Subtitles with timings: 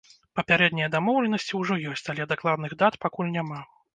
[0.37, 3.63] Папярэднія дамоўленасці ўжо ёсць, але дакладных дат пакуль няма.